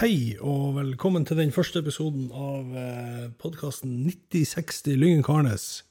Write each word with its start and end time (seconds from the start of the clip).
Hei, 0.00 0.38
og 0.40 0.78
velkommen 0.78 1.26
til 1.28 1.36
den 1.36 1.50
første 1.52 1.82
episoden 1.82 2.30
av 2.32 2.68
eh, 2.72 3.24
podkasten 3.36 3.98
9060 4.06 4.94
Lyngen 4.96 5.20
Karnes. 5.20 5.82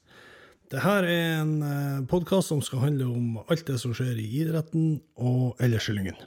Dette 0.66 0.94
er 0.96 1.06
en 1.12 1.52
eh, 1.62 2.00
podkast 2.10 2.50
som 2.50 2.58
skal 2.58 2.82
handle 2.82 3.06
om 3.06 3.36
alt 3.44 3.62
det 3.68 3.76
som 3.78 3.94
skjer 3.94 4.18
i 4.18 4.24
idretten 4.40 4.96
og 5.14 5.62
ellers 5.62 5.86
i 5.86 5.94
Lyngen. 5.94 6.18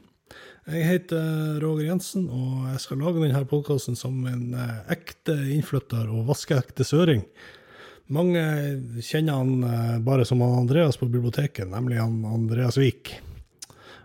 Jeg 0.63 0.85
heter 0.87 1.59
Roger 1.59 1.89
Jensen, 1.89 2.29
og 2.31 2.69
jeg 2.69 2.79
skal 2.85 3.03
lage 3.03 3.19
denne 3.19 3.43
podkasten 3.51 3.99
som 3.99 4.23
en 4.31 4.55
eh, 4.55 4.79
ekte 4.95 5.35
innflytter 5.57 6.07
og 6.07 6.31
vaskeekte 6.31 6.87
søring. 6.87 7.27
Mange 8.15 8.45
kjenner 9.03 9.43
han 9.43 9.67
eh, 9.73 9.99
bare 10.07 10.23
som 10.31 10.47
Andreas 10.47 10.95
på 11.03 11.11
biblioteket, 11.11 11.67
nemlig 11.75 11.99
han 11.99 12.23
Andreas 12.31 12.79
Vik. 12.79 13.17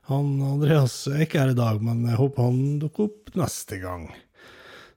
Han 0.08 0.38
Andreas 0.40 1.02
er 1.10 1.26
ikke 1.26 1.42
her 1.42 1.50
i 1.52 1.58
dag, 1.58 1.82
men 1.84 2.06
jeg 2.08 2.16
håper 2.16 2.46
han 2.46 2.78
dukker 2.80 3.10
opp 3.10 3.34
neste 3.36 3.76
gang. 3.82 4.06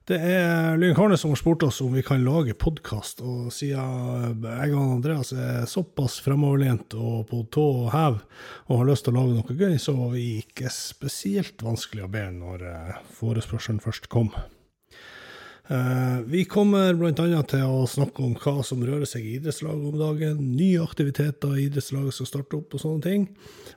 Det 0.07 0.15
er 0.17 0.79
Lyng 0.79 0.95
Karne 0.95 1.17
som 1.19 1.33
har 1.33 1.39
spurt 1.39 1.65
oss 1.67 1.81
om 1.83 1.91
vi 1.93 2.01
kan 2.03 2.23
lage 2.23 2.55
podkast, 2.55 3.19
og 3.19 3.51
siden 3.51 4.39
jeg 4.47 4.71
og 4.71 4.95
Andreas 4.95 5.33
er 5.35 5.67
såpass 5.69 6.15
fremoverlent 6.23 6.95
og 6.95 7.27
på 7.27 7.41
tå 7.51 7.65
og 7.83 7.91
hev 7.91 8.21
og 8.71 8.79
har 8.79 8.89
lyst 8.89 9.05
til 9.05 9.13
å 9.13 9.19
lage 9.19 9.35
noe 9.35 9.59
gøy, 9.59 9.75
så 9.83 9.97
var 9.99 10.15
vi 10.15 10.25
ikke 10.45 10.71
spesielt 10.71 11.59
vanskelig 11.63 12.07
å 12.07 12.11
be 12.15 12.25
når 12.39 12.65
eh, 12.71 12.97
forespørselen 13.19 13.83
først 13.83 14.07
kom. 14.11 14.31
Eh, 15.69 16.21
Vi 16.25 16.45
kommer 16.45 16.93
bl.a. 16.97 17.13
til 17.43 17.63
å 17.63 17.85
snakke 17.87 18.23
om 18.25 18.33
hva 18.35 18.63
som 18.65 18.81
rører 18.83 19.05
seg 19.07 19.23
i 19.25 19.35
idrettslaget 19.37 19.91
om 19.91 19.99
dagen, 19.99 20.39
nye 20.57 20.81
aktiviteter 20.83 21.53
i 21.57 21.67
idrettslaget 21.69 22.17
som 22.17 22.27
starter 22.27 22.59
opp 22.59 22.73
og 22.75 22.81
sånne 22.83 23.05
ting. 23.05 23.27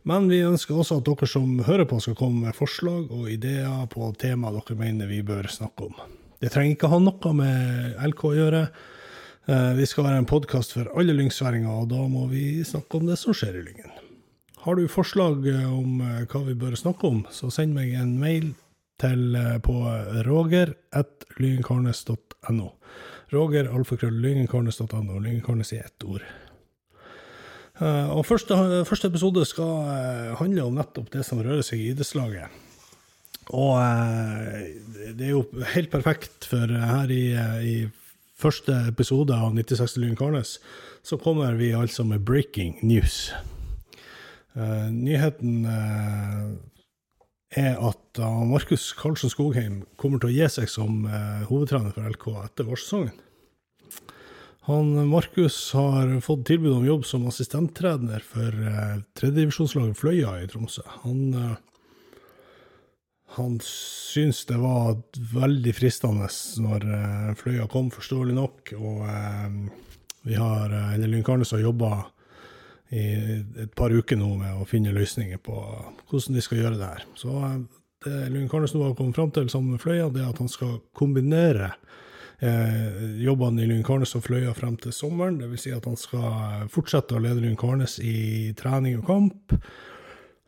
Men 0.09 0.29
vi 0.33 0.41
ønsker 0.47 0.75
også 0.81 0.99
at 1.01 1.07
dere 1.09 1.29
som 1.31 1.59
hører 1.67 1.87
på 1.91 2.01
skal 2.03 2.17
komme 2.19 2.47
med 2.49 2.57
forslag 2.57 3.13
og 3.13 3.31
ideer 3.31 3.87
på 3.93 4.11
tema 4.21 4.53
dere 4.55 4.79
mener 4.81 5.11
vi 5.11 5.23
bør 5.23 5.49
snakke 5.53 5.91
om. 5.91 5.95
Det 6.41 6.51
trenger 6.53 6.75
ikke 6.77 6.91
ha 6.93 6.99
noe 7.01 7.35
med 7.37 8.01
LK 8.11 8.25
å 8.33 8.35
gjøre. 8.41 8.65
Eh, 9.47 9.73
Vi 9.77 9.87
skal 9.87 10.05
være 10.09 10.19
en 10.25 10.27
podkast 10.29 10.73
for 10.73 10.89
alle 10.99 11.13
lyngsværinger, 11.15 11.71
og 11.85 11.89
da 11.93 12.01
må 12.09 12.27
vi 12.33 12.65
snakke 12.65 12.97
om 12.99 13.07
det 13.07 13.19
som 13.21 13.37
skjer 13.37 13.61
i 13.61 13.65
Lyngen. 13.69 13.93
Har 14.65 14.77
du 14.77 14.89
forslag 14.89 15.45
om 15.69 16.01
eh, 16.01 16.25
hva 16.25 16.41
vi 16.47 16.55
bør 16.57 16.75
snakke 16.81 17.05
om, 17.07 17.27
så 17.31 17.53
send 17.53 17.75
meg 17.77 17.93
en 17.95 18.19
mail 18.19 18.55
til, 19.01 19.37
eh, 19.37 19.59
på 19.59 19.73
roger.lyngenkarnes.no. 20.27 22.73
Roger, 23.33 23.75
alfakrøll, 23.75 24.23
lyngenkarnes.no. 24.23 25.19
Lyngenkarnes 25.19 25.73
i 25.73 25.77
ett 25.83 26.05
ord. 26.07 26.23
Eh, 27.81 28.11
og 28.15 28.27
første, 28.27 28.85
første 28.87 29.07
episode 29.11 29.45
skal 29.49 29.89
eh, 29.91 30.37
handle 30.39 30.63
om 30.69 30.75
nettopp 30.79 31.09
det 31.13 31.25
som 31.27 31.43
rører 31.43 31.63
seg 31.67 31.79
i 31.81 31.91
idrettslaget. 31.95 32.49
Og 33.53 33.77
det 35.19 35.25
er 35.27 35.33
jo 35.35 35.45
helt 35.75 35.91
perfekt, 35.93 36.45
for 36.49 36.65
her 36.65 37.11
i, 37.13 37.37
i 37.61 37.89
første 38.41 38.73
episode 38.89 39.37
av 39.37 39.53
96 39.53 40.01
Lyn 40.01 40.17
Karnes, 40.17 40.65
så 41.05 41.21
kommer 41.21 41.53
vi 41.59 41.77
altså 41.77 42.05
med 42.09 42.25
breaking 42.25 42.81
news. 42.81 43.35
Nyheten 44.57 45.69
er 47.59 47.77
at 47.79 48.21
uh, 48.21 48.43
Markus 48.49 48.93
Karlsen 48.99 49.33
Skogheim 49.33 49.83
kommer 50.01 50.23
til 50.23 50.33
å 50.33 50.35
gi 50.35 50.49
seg 50.51 50.71
som 50.71 51.05
eh, 51.07 51.45
hovedtrener 51.49 51.95
for 51.95 52.09
LK 52.11 52.27
etter 52.45 52.69
vårsesongen. 52.69 53.15
Han, 54.65 55.09
Markus 55.09 55.73
har 55.77 56.21
fått 56.25 56.47
tilbud 56.49 56.73
om 56.73 56.87
jobb 56.87 57.03
som 57.05 57.27
assistenttrener 57.29 58.23
for 58.25 58.55
tredjedivisjonslaget 59.19 59.99
Fløya 60.01 60.39
i 60.41 60.47
Tromsø. 60.49 60.81
Han, 61.03 61.19
eh, 61.37 61.57
han 63.37 63.59
syns 63.67 64.45
det 64.49 64.57
var 64.63 64.97
veldig 65.35 65.75
fristende 65.77 66.31
når 66.65 66.89
eh, 66.97 67.31
Fløya 67.37 67.69
kom, 67.69 67.91
forståelig 67.93 68.39
nok. 68.39 68.73
Og 68.79 69.05
eh, 69.05 69.59
vi 70.25 70.41
har, 70.41 70.73
eller 70.95 71.13
Lynn 71.13 71.27
Karnes 71.27 71.53
har 71.53 71.61
jobba 71.61 72.07
i 72.93 73.05
et 73.65 73.73
par 73.77 73.95
uker 73.95 74.19
nå 74.21 74.29
med 74.39 74.61
å 74.61 74.67
finne 74.69 74.93
løsninger 74.95 75.41
på 75.43 75.55
hvordan 76.11 76.37
de 76.37 76.45
skal 76.45 76.61
gjøre 76.61 76.79
det 76.81 76.91
her. 76.91 77.07
Så 77.19 77.33
eh, 77.41 77.57
det 78.05 78.29
Lund 78.35 78.51
Karnes 78.53 78.75
nå 78.75 78.83
har 78.85 78.97
kommet 78.99 79.17
fram 79.17 79.33
til 79.35 79.49
sammen 79.53 79.75
med 79.75 79.83
Fløya, 79.83 80.11
det 80.13 80.25
er 80.25 80.35
at 80.35 80.43
han 80.43 80.51
skal 80.53 80.77
kombinere 80.97 81.73
eh, 82.45 83.19
jobbene 83.25 83.65
i 83.65 83.71
Lund 83.71 83.87
Karnes 83.87 84.15
og 84.19 84.27
Fløya 84.27 84.53
frem 84.57 84.77
til 84.81 84.93
sommeren. 84.93 85.41
Vil 85.41 85.61
si 85.61 85.73
at 85.75 85.89
han 85.89 85.99
skal 85.99 86.69
fortsette 86.73 87.17
å 87.17 87.25
lede 87.25 87.43
Lund 87.45 87.59
Karnes 87.61 87.99
i 88.05 88.53
trening 88.59 89.01
og 89.01 89.09
kamp. 89.09 89.57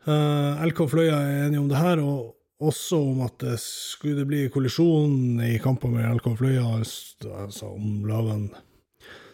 Eh, 0.07 0.65
LK 0.69 0.85
Fløya 0.93 1.17
er 1.17 1.47
enige 1.47 1.63
om 1.63 1.71
det 1.71 1.81
her, 1.81 2.03
og 2.05 2.35
også 2.67 3.01
om 3.11 3.25
at 3.25 3.35
det 3.41 3.57
skulle 3.61 4.25
bli 4.25 4.47
kollisjon 4.53 5.41
i 5.45 5.57
kamper 5.61 5.91
med 5.93 6.07
LK 6.17 6.31
Fløya, 6.39 6.69
altså 6.77 7.73
om 7.73 8.05
lagene 8.09 8.66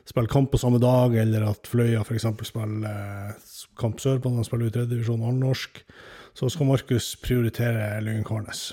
spiller 0.08 0.32
kamp 0.32 0.52
på 0.52 0.60
samme 0.60 0.80
dag, 0.84 1.16
eller 1.16 1.48
at 1.48 1.68
Fløya 1.70 2.04
f.eks. 2.04 2.28
spiller 2.44 2.88
eh, 2.90 3.36
kamp 3.80 4.02
sørpå, 4.04 4.32
de 4.36 4.46
spiller 4.48 4.70
i 4.70 4.76
tredjedivisjon 4.76 5.24
allnorsk, 5.30 5.84
så 6.38 6.50
skal 6.52 6.70
Markus 6.70 7.14
prioritere 7.24 8.02
Lyngen 8.04 8.26
Karnes. 8.28 8.72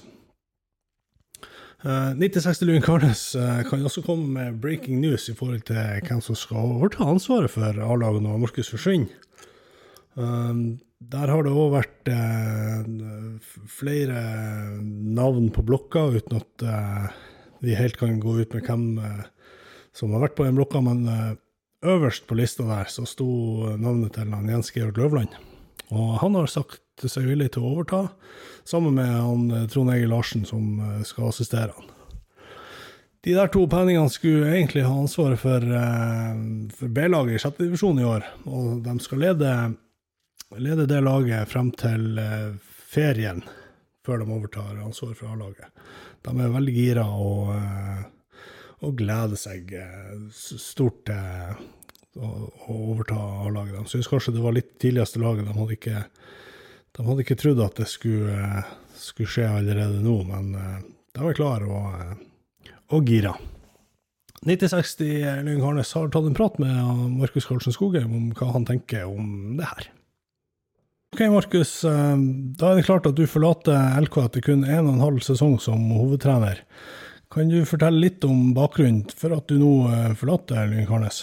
Eh, 1.84 2.10
9060 2.18 2.66
Lyngen 2.66 2.84
Karnes 2.84 3.24
eh, 3.38 3.62
kan 3.68 3.86
også 3.86 4.04
komme 4.06 4.28
med 4.34 4.60
breaking 4.62 5.00
news 5.04 5.28
i 5.30 5.36
forhold 5.36 5.62
til 5.70 5.80
hvem 6.08 6.22
som 6.24 6.38
skal 6.38 6.74
overta 6.74 7.06
ansvaret 7.06 7.52
for 7.52 7.64
A-laget 7.64 8.26
når 8.26 8.44
Markus 8.47 8.72
forsvinner. 8.72 9.26
Der 11.10 11.30
har 11.30 11.44
det 11.47 11.52
òg 11.54 11.70
vært 11.72 12.08
flere 13.70 14.18
navn 14.82 15.47
på 15.54 15.62
blokka, 15.64 16.02
uten 16.18 16.41
at 16.42 16.64
vi 17.62 17.78
helt 17.78 17.97
kan 17.97 18.18
gå 18.20 18.34
ut 18.42 18.56
med 18.56 18.66
hvem 18.66 18.82
som 20.00 20.14
har 20.16 20.24
vært 20.24 20.38
på 20.38 20.46
den 20.46 20.56
blokka, 20.56 20.80
men 20.84 21.04
eh, 21.08 21.32
øverst 21.90 22.26
på 22.28 22.38
lista 22.38 22.64
der 22.68 22.88
så 22.92 23.04
sto 23.08 23.28
navnet 23.76 24.14
til 24.16 24.32
han 24.32 24.48
Jens 24.48 24.72
Georg 24.72 24.96
Løvland. 24.96 25.36
Og 25.90 26.20
han 26.22 26.36
har 26.38 26.50
sagt 26.50 27.04
seg 27.04 27.26
villig 27.28 27.50
til 27.54 27.64
å 27.64 27.72
overta, 27.74 28.02
sammen 28.68 28.96
med 28.96 29.10
han 29.10 29.46
eh, 29.52 29.66
Trond 29.72 29.92
Egil 29.92 30.12
Larsen 30.14 30.46
som 30.48 30.78
eh, 30.80 31.00
skal 31.08 31.30
assistere 31.30 31.74
han. 31.76 31.96
De 33.20 33.34
der 33.36 33.50
to 33.52 33.66
penningene 33.68 34.08
skulle 34.08 34.48
egentlig 34.48 34.86
ha 34.86 34.94
ansvaret 34.96 35.36
for, 35.42 35.60
for 36.72 36.92
B-laget 36.96 37.36
i 37.36 37.40
sjette 37.42 37.66
divisjon 37.66 37.98
i 38.00 38.06
år, 38.08 38.24
og 38.48 38.78
de 38.86 38.94
skal 39.04 39.20
lede, 39.20 39.50
lede 40.56 40.86
det 40.88 41.02
laget 41.04 41.50
frem 41.52 41.68
til 41.76 42.16
ferien, 42.88 43.42
før 44.08 44.22
de 44.22 44.32
overtar 44.38 44.80
ansvaret 44.80 45.20
for 45.20 45.34
A-laget. 45.34 45.68
De 46.24 46.32
er 46.32 46.54
veldig 46.56 46.76
gira 46.78 47.04
og 47.12 47.52
og 48.86 48.96
gleder 48.96 49.36
seg 49.36 49.72
eh, 49.76 50.14
stort 50.34 51.02
til 51.08 52.20
å, 52.20 52.30
å 52.66 52.76
overta 52.94 53.18
A-laget. 53.44 53.76
De 53.76 53.92
syns 53.92 54.08
kanskje 54.10 54.34
det 54.36 54.44
var 54.44 54.56
litt 54.56 54.72
tidligste 54.82 55.20
laget. 55.22 55.46
De 55.50 55.56
hadde 55.58 55.76
ikke, 55.76 56.02
de 56.96 57.06
hadde 57.10 57.24
ikke 57.26 57.38
trodd 57.42 57.60
at 57.66 57.76
det 57.82 57.88
skulle, 57.92 58.34
eh, 58.41 58.72
skulle 58.96 59.30
skje 59.34 59.46
allerede 59.50 60.00
nå, 60.04 60.16
men 60.30 60.50
eh, 60.56 60.80
de 61.18 61.28
er 61.28 61.36
klare 61.38 61.68
og, 61.68 61.94
eh, 62.00 62.74
og 62.96 63.08
gira. 63.12 63.36
9060 64.48 65.44
Lyng 65.44 65.60
Harnes 65.60 65.91
har 65.92 66.08
tatt 66.08 66.24
en 66.24 66.36
prat 66.36 66.54
med 66.62 66.76
Markus 67.20 67.44
Karlsen 67.44 67.74
Skogheim 67.76 68.12
om 68.16 68.30
hva 68.38 68.47
han 68.54 68.64
tenker 68.64 69.04
om 69.04 69.58
det 69.58 69.66
her. 69.68 69.91
Ok, 71.12 71.20
Markus. 71.34 71.74
eh, 71.84 72.16
Da 72.56 72.70
er 72.70 72.80
det 72.80 72.86
klart 72.88 73.06
at 73.10 73.18
du 73.18 73.26
forlater 73.28 74.00
LK 74.00 74.16
etter 74.24 74.44
kun 74.47 74.64
en 74.64 74.86
og 74.86 74.94
en 74.94 75.04
halv 75.04 75.20
sesong 75.26 75.58
som 75.60 75.82
hovedtrener. 75.92 76.62
Kan 77.30 77.46
du 77.46 77.60
fortelle 77.62 78.02
litt 78.02 78.24
om 78.26 78.50
bakgrunnen 78.56 79.04
for 79.14 79.36
at 79.36 79.46
du 79.46 79.60
nå 79.60 79.70
eh, 79.86 80.14
forlater 80.18 80.66
Lyngen 80.66 80.88
Karnes? 80.88 81.20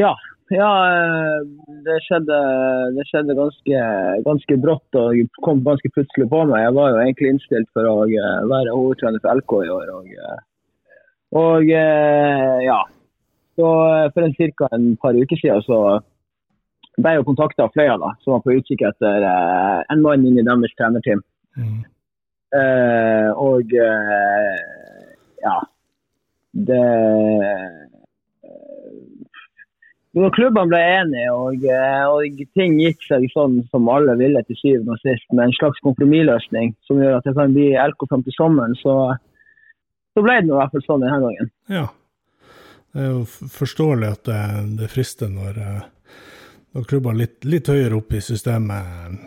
Ja, 0.00 0.10
ja 0.50 0.70
eh, 0.90 1.44
det 1.86 1.98
skjedde, 2.02 2.38
det 2.96 3.04
skjedde 3.06 3.36
ganske, 3.38 3.82
ganske 4.26 4.56
brått 4.64 4.98
og 4.98 5.20
kom 5.46 5.62
ganske 5.66 5.90
plutselig 5.94 6.26
på 6.32 6.40
meg. 6.50 6.64
Jeg 6.64 6.76
var 6.80 6.90
jo 6.90 7.02
egentlig 7.04 7.30
innstilt 7.34 7.70
for 7.76 7.86
å 7.86 7.94
eh, 8.08 8.40
være 8.50 8.74
hovedtrener 8.74 9.22
for 9.22 9.38
LK 9.38 9.54
i 9.68 9.70
år. 9.76 9.94
Og, 10.00 10.10
og 11.44 11.70
ja, 11.70 12.80
så 13.54 13.70
for 14.16 14.26
en 14.26 14.34
ca. 14.34 14.72
et 14.74 14.90
par 15.06 15.14
uker 15.14 15.38
siden 15.38 15.62
så 15.62 15.80
ble 16.98 17.14
jeg 17.14 17.28
kontakta 17.30 17.68
av 17.68 17.72
Fløya, 17.76 17.94
da, 18.02 18.10
som 18.24 18.34
var 18.34 18.42
på 18.42 18.58
utkikk 18.58 18.82
etter 18.90 19.30
en 19.30 20.02
mann 20.02 20.26
inn 20.26 20.42
i 20.42 20.46
deres 20.50 20.74
trenerteam. 20.74 21.22
Eh, 22.50 23.30
og 23.38 23.70
eh, 23.78 24.54
ja, 25.44 25.56
det 26.52 26.80
eh, 28.44 30.30
klubbene 30.34 30.66
ble 30.70 30.80
enige 30.80 31.30
og, 31.32 31.64
eh, 31.64 32.04
og 32.10 32.42
ting 32.58 32.78
gikk 32.80 33.04
seg 33.06 33.28
sånn 33.34 33.60
som 33.70 33.88
alle 33.92 34.16
ville 34.18 34.42
til 34.48 34.58
syvende 34.58 34.96
og 34.96 35.04
sist, 35.04 35.26
med 35.32 35.46
en 35.46 35.56
slags 35.58 35.78
kompromissløsning 35.86 36.74
som 36.88 37.00
gjør 37.02 37.18
at 37.20 37.28
det 37.28 37.36
kan 37.38 37.54
bli 37.54 37.70
LK 37.78 38.08
fram 38.10 38.26
til 38.26 38.36
sommeren, 38.36 38.76
så, 38.82 38.96
så 40.14 40.26
ble 40.26 40.40
det 40.42 40.50
i 40.50 40.58
hvert 40.58 40.74
fall 40.74 40.86
sånn 40.88 41.06
denne 41.06 41.22
gangen. 41.24 41.50
Ja. 41.70 41.86
Det 42.90 43.04
er 43.04 43.12
jo 43.12 43.24
forståelig 43.54 44.08
at 44.10 44.24
det, 44.26 44.44
det 44.80 44.90
frister 44.90 45.30
når, 45.30 45.60
eh, 45.62 45.82
når 46.74 46.88
klubber 46.90 47.14
litt, 47.14 47.38
litt 47.46 47.70
høyere 47.70 48.00
opp 48.00 48.10
i 48.18 48.22
systemet 48.24 49.20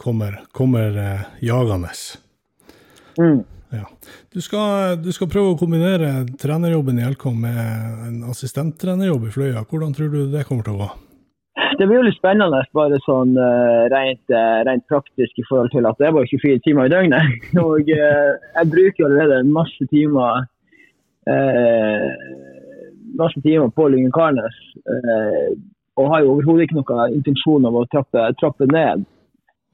kommer, 0.00 0.40
kommer 0.56 0.96
jagende. 1.44 1.92
Mm. 3.20 3.42
Ja. 3.72 3.86
Du 4.32 4.40
skal, 4.44 4.98
du 5.00 5.08
skal 5.16 5.30
prøve 5.32 5.54
å 5.54 5.60
kombinere 5.60 6.26
trenerjobben 6.40 6.98
i 7.00 7.06
LK 7.08 7.24
med 7.32 7.62
en 8.08 8.18
assistenttrenerjobb 8.28 9.30
i 9.30 9.32
Fløya. 9.32 9.64
Hvordan 9.68 9.96
tror 9.96 10.12
du 10.12 10.20
det 10.32 10.44
kommer 10.48 10.66
til 10.66 10.76
å 10.76 10.82
gå? 10.82 10.90
Det 11.78 11.86
blir 11.88 11.98
jo 11.98 12.04
litt 12.06 12.18
spennende 12.18 12.60
bare 12.76 12.98
sånn 13.04 13.32
uh, 13.36 13.88
rent, 13.92 14.22
uh, 14.32 14.60
rent, 14.68 14.84
praktisk 14.92 15.40
i 15.40 15.44
forhold 15.48 15.72
til 15.72 15.88
at 15.88 15.98
det 16.00 16.08
er 16.08 16.14
bare 16.16 16.28
24 16.28 16.60
timer 16.66 16.88
i 16.88 16.92
døgnet. 16.92 17.46
Og 17.64 17.88
uh, 17.88 18.30
jeg 18.58 18.70
bruker 18.72 19.08
allerede 19.08 19.42
masse 19.48 19.88
timer 19.92 20.48
masse 23.14 23.38
timer 23.44 23.68
på 23.70 23.84
Lyngen 23.92 24.10
Karnes. 24.10 24.56
og 25.94 26.08
har 26.10 26.24
jo 26.24 26.32
overhodet 26.32 26.64
ikke 26.66 26.80
noen 26.80 27.12
intensjon 27.14 27.68
av 27.68 27.76
å 27.78 27.84
trappe, 27.92 28.24
trappe 28.40 28.66
ned 28.66 29.04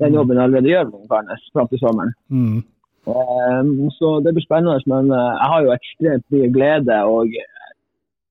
den 0.02 0.18
jobben 0.18 0.36
jeg 0.36 0.44
allerede 0.44 0.68
gjør 0.68 0.90
på 0.90 0.98
Lyngen 0.98 1.12
Karnes 1.14 1.46
fram 1.54 1.70
til 1.70 1.80
sommeren. 1.80 2.12
Mm. 2.28 2.58
Så 3.04 4.08
det 4.24 4.34
blir 4.36 4.44
spennende, 4.44 4.80
men 4.90 5.12
jeg 5.12 5.48
har 5.52 5.62
jo 5.64 5.70
ekstremt 5.74 6.26
mye 6.34 6.50
glede. 6.52 6.98
og 7.08 7.30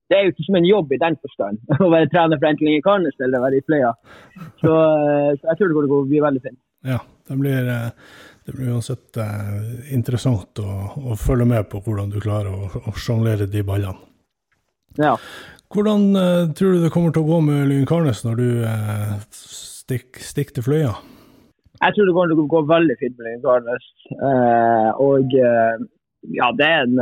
det 0.08 0.16
er 0.16 0.24
jo 0.28 0.34
ikke 0.34 0.46
som 0.46 0.58
en 0.60 0.68
jobb 0.68 0.94
i 0.96 1.02
den 1.02 1.18
forstand 1.24 1.60
å 1.84 1.90
være 1.92 2.10
trener 2.14 2.40
for 2.40 2.50
Entling 2.50 2.80
i 2.80 2.86
Karnes 2.86 3.20
eller 3.24 3.44
være 3.44 3.60
i 3.60 3.66
Fløya. 3.68 3.92
Så, 4.62 4.72
eh, 4.72 5.34
så, 5.36 5.44
jeg 5.50 5.60
tror 5.60 5.74
det 5.74 5.92
går 5.92 6.08
bli 6.12 6.24
veldig 6.24 6.44
fint. 6.46 6.60
Ja, 6.88 7.02
det 7.28 7.40
blir, 7.42 7.68
eh, 7.74 8.16
det 8.48 8.56
blir 8.56 8.72
uansett 8.78 9.20
interessant 9.92 10.64
å, 10.64 10.78
å, 11.12 11.20
følge 11.20 11.50
med 11.50 11.68
på 11.72 11.82
hvordan 11.84 12.14
du 12.14 12.22
klarer 12.24 12.54
å, 12.54 12.84
å 12.88 12.96
sjonglere 12.96 13.50
de 13.52 13.66
ballene. 13.68 14.00
Ja. 14.98 15.18
Hvordan 15.74 16.08
tror 16.56 16.78
du 16.78 16.80
det 16.86 16.94
kommer 16.94 17.12
til 17.12 17.26
å 17.26 17.28
gå 17.28 17.42
med 17.44 17.68
Lyn 17.68 17.84
Karnes 17.86 18.24
når 18.24 18.40
du 18.40 18.48
stikker 19.36 20.24
stikk 20.24 20.56
til 20.56 20.64
Fløya? 20.64 20.94
Jeg 21.78 21.94
tror 21.94 22.08
det 22.08 22.14
kommer 22.16 22.34
til 22.34 22.42
å 22.42 22.50
gå 22.52 22.62
veldig 22.72 22.98
fint 23.00 23.18
med 23.20 23.28
Lyn 23.28 23.70
eh, 23.70 24.90
og 25.04 25.36
ja, 25.38 26.48
det 26.58 26.68
er 26.68 26.88
en 26.88 26.96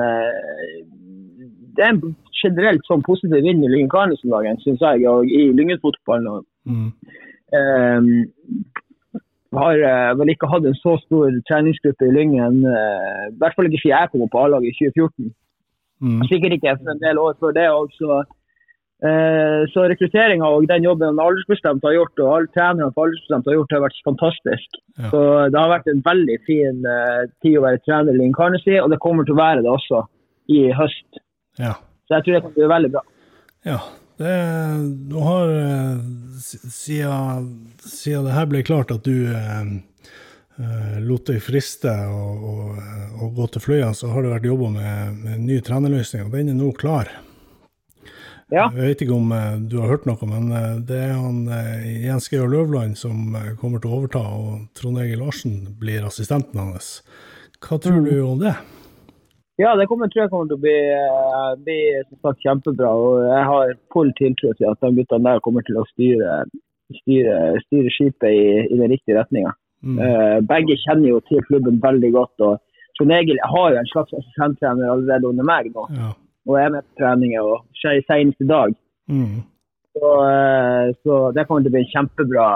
det 1.76 1.84
er 1.84 1.94
en 1.94 2.16
generelt 2.40 2.86
sånn 2.88 3.04
positiv 3.06 3.44
vind 3.44 3.64
i 3.64 3.70
Lyngen 3.72 3.92
Karnes 3.92 4.24
om 4.26 4.34
dagen, 4.36 4.60
syns 4.64 4.84
jeg, 4.84 5.04
og 5.12 5.28
i 5.28 5.50
Lyngen-fotballen. 5.56 6.46
Mm. 6.70 6.90
Eh, 7.60 8.00
har 9.56 9.82
uh, 9.88 10.12
vel 10.20 10.34
ikke 10.34 10.50
hatt 10.52 10.66
en 10.68 10.78
så 10.82 10.98
stor 11.06 11.36
treningsgruppe 11.50 12.08
i 12.08 12.14
Lyngen, 12.16 12.64
eh, 12.68 13.22
i 13.32 13.38
hvert 13.40 13.56
fall 13.56 13.70
ikke 13.70 13.84
siden 13.84 13.94
jeg 13.96 14.12
kom 14.12 14.26
på 14.32 14.42
A-laget 14.44 14.74
i 14.74 14.90
2014. 14.92 15.30
Mm. 16.04 16.24
Sikkert 16.28 16.58
ikke 16.58 16.74
for 16.82 16.92
en 16.92 17.04
del 17.04 17.22
år 17.22 17.38
før 17.40 17.56
det 17.56 17.70
òg. 17.72 17.94
Så, 19.04 19.82
uh, 19.82 19.88
rekrutteringa 19.92 20.48
og 20.48 20.70
den 20.70 20.86
jobben 20.88 21.20
aldersbestemt 21.20 21.84
har 21.84 21.98
gjort, 21.98 22.22
og 22.24 22.30
alle 22.32 22.52
trenerne 22.56 22.94
på 22.96 23.04
aldersbestemt 23.04 23.50
har 23.50 23.58
gjort, 23.58 23.74
har 23.76 23.84
vært 23.84 24.06
fantastisk. 24.08 24.80
Ja. 24.96 25.10
Så 25.12 25.24
Det 25.52 25.60
har 25.60 25.74
vært 25.74 25.90
en 25.92 26.06
veldig 26.06 26.38
fin 26.48 26.80
tid 27.44 27.60
å 27.60 27.66
være 27.66 27.84
trener 27.84 28.16
i 28.16 28.22
Lincarnacy, 28.22 28.78
og 28.80 28.90
det 28.94 29.02
kommer 29.04 29.28
til 29.28 29.36
å 29.36 29.42
være 29.42 29.66
det 29.66 29.74
også 29.74 30.06
i 30.56 30.64
høst. 30.80 31.22
Ja. 31.60 31.76
Så 32.08 32.18
jeg 32.18 32.26
tror 32.26 32.38
det 32.38 32.42
kan 32.46 32.56
bli 32.56 32.72
veldig 32.72 32.92
bra. 32.96 33.06
Ja. 33.66 33.80
Det, 34.18 34.36
du 35.10 35.18
har 35.20 35.50
eh, 35.52 35.98
siden, 36.40 37.50
siden 37.84 38.30
det 38.30 38.36
her 38.38 38.48
ble 38.48 38.62
klart 38.64 38.94
at 38.96 39.04
du 39.04 39.28
eh, 39.28 39.74
eh 40.56 41.00
lot 41.04 41.28
deg 41.28 41.42
friste 41.44 41.92
og, 42.08 42.46
og, 42.48 42.78
og, 43.20 43.34
gå 43.36 43.48
til 43.52 43.66
Fløya, 43.66 43.90
så 43.92 44.14
har 44.14 44.24
det 44.24 44.32
vært 44.32 44.48
jobba 44.48 44.70
med, 44.78 45.18
med, 45.20 45.34
en 45.34 45.46
ny 45.50 45.60
trenerløsning, 45.60 46.30
og 46.30 46.38
den 46.38 46.54
er 46.54 46.56
nå 46.62 46.72
klar. 46.80 47.12
Ja. 48.54 48.68
Jeg 48.76 48.92
vet 48.92 49.02
ikke 49.06 49.18
om 49.18 49.32
eh, 49.34 49.58
du 49.72 49.80
har 49.82 49.90
hørt 49.90 50.06
noe, 50.10 50.30
men 50.30 50.52
det 50.86 51.00
er 51.08 51.16
han 51.18 51.46
Jens 52.06 52.30
Georg 52.30 52.54
Løvland 52.54 52.98
som 53.00 53.34
kommer 53.62 53.82
til 53.82 53.92
å 53.92 54.02
overta, 54.02 54.22
og 54.22 54.68
Trond 54.78 55.02
Egil 55.02 55.24
Larsen 55.26 55.60
blir 55.82 56.06
assistenten 56.06 56.62
hans. 56.62 57.00
Hva 57.64 57.80
tror 57.82 58.02
mm. 58.02 58.10
du 58.10 58.18
om 58.22 58.42
det? 58.44 58.56
Ja, 59.58 59.76
det 59.80 59.88
kommer, 59.88 60.10
tror 60.12 60.26
jeg 60.26 60.32
kommer 60.34 60.50
til 60.50 60.58
å 60.58 60.64
bli, 60.66 60.76
eh, 60.76 61.52
bli 61.64 61.78
sagt, 62.20 62.42
kjempebra. 62.44 62.90
og 62.92 63.22
Jeg 63.24 63.44
har 63.50 63.76
full 63.94 64.12
tiltro 64.20 64.52
til 64.54 64.68
at 64.68 64.82
de 64.84 64.92
guttene 64.98 65.30
der 65.30 65.44
kommer 65.46 65.64
til 65.64 65.80
å 65.80 65.86
styre, 65.94 66.42
styre, 67.00 67.38
styre 67.64 67.94
skipet 67.96 68.36
i, 68.36 68.50
i, 68.66 68.76
den 68.82 68.92
riktige 68.92 69.16
retninga. 69.16 69.56
Mm. 69.86 70.00
Uh, 70.02 70.38
begge 70.50 70.76
kjenner 70.82 71.12
jo 71.12 71.22
til 71.30 71.44
klubben 71.48 71.78
veldig 71.80 72.12
godt. 72.12 72.36
og 72.42 72.60
Trond 72.98 73.16
Egil 73.16 73.40
har 73.44 73.72
jo 73.72 73.80
en 73.80 73.92
slags 73.92 74.16
assistenttrener 74.18 74.92
allerede 74.92 75.30
under 75.30 75.48
meg 75.48 75.70
nå. 75.72 75.88
Ja. 75.96 76.12
Og 76.46 76.58
er 76.62 76.72
med 76.74 76.86
på 76.86 77.02
treninger 77.02 77.46
og 77.46 77.64
senest 77.82 78.42
i 78.42 78.50
dag. 78.50 78.74
Mm. 79.10 79.44
Så, 79.96 80.12
uh, 80.12 80.92
så, 81.06 81.20
det 81.36 81.46
kommer 81.48 81.64
til 81.64 81.72
å 81.72 81.76
bli 81.76 81.84
en 81.86 81.92
kjempebra, 81.94 82.48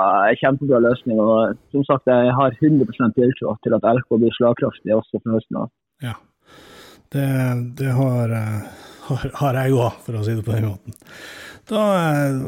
kjempebra 0.42 0.82
løsning. 0.84 1.22
og 1.24 1.58
som 1.72 1.86
sagt, 1.88 2.10
Jeg 2.12 2.36
har 2.36 2.58
100% 2.60 3.16
tiltro 3.16 3.56
til 3.64 3.78
at 3.78 3.88
LK 3.96 4.18
blir 4.18 4.36
slagkraftig 4.38 4.96
også 4.96 5.24
fra 5.24 5.38
høsten 5.38 5.62
av. 5.64 5.72
Ja. 6.04 6.16
Det, 7.10 7.28
det 7.80 7.94
har, 7.98 8.34
har, 9.08 9.30
har, 9.42 9.62
jeg 9.64 9.74
òg, 9.74 10.02
for 10.06 10.20
å 10.20 10.26
si 10.26 10.36
det 10.38 10.46
på 10.46 10.54
den 10.54 10.70
måten. 10.70 10.98
Da, 11.70 11.82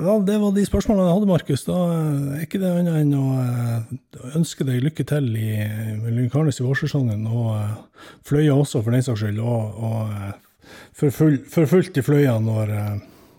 ja, 0.01 0.13
det 0.25 0.38
var 0.41 0.53
de 0.55 0.63
spørsmålene 0.65 1.05
jeg 1.05 1.15
hadde, 1.19 1.29
Markus. 1.29 1.63
Da 1.67 1.77
er 1.93 2.45
ikke 2.45 2.61
det 2.61 2.71
annet 2.71 3.01
enn 3.03 3.11
å 3.13 3.25
eh, 3.43 4.31
ønske 4.39 4.65
deg 4.65 4.81
lykke 4.81 5.05
til 5.11 5.27
i 5.38 5.51
Lynkarnes 6.09 6.57
i 6.57 6.65
vårsesongen, 6.65 7.27
og 7.29 7.51
eh, 7.53 8.07
Fløya 8.25 8.55
også, 8.57 8.81
for 8.81 8.95
den 8.95 9.05
saks 9.05 9.21
skyld. 9.21 9.38
Og, 9.45 9.77
og 9.85 10.15
eh, 10.15 10.31
for, 10.94 11.13
full, 11.15 11.39
for, 11.50 11.69
fullt 11.69 11.97
i 11.97 12.06
Fløya 12.06 12.38
når, 12.44 12.71